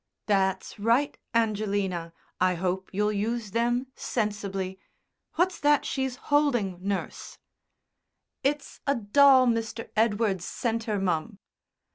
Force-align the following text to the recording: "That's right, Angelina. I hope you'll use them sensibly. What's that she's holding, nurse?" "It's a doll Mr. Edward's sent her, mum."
"That's 0.25 0.79
right, 0.79 1.15
Angelina. 1.35 2.11
I 2.39 2.55
hope 2.55 2.89
you'll 2.91 3.11
use 3.13 3.51
them 3.51 3.85
sensibly. 3.95 4.79
What's 5.35 5.59
that 5.59 5.85
she's 5.85 6.15
holding, 6.15 6.79
nurse?" 6.81 7.37
"It's 8.43 8.79
a 8.87 8.95
doll 8.95 9.45
Mr. 9.45 9.91
Edward's 9.95 10.43
sent 10.45 10.85
her, 10.85 10.97
mum." 10.97 11.37